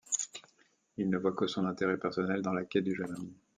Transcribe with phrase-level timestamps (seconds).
[0.97, 3.33] Il ne voit que son intérêt personnel dans la quête du jeune homme.